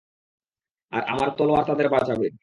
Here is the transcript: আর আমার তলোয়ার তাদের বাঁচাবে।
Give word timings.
আর 0.91 1.01
আমার 1.03 1.29
তলোয়ার 1.37 1.65
তাদের 1.65 1.87
বাঁচাবে। 1.89 2.27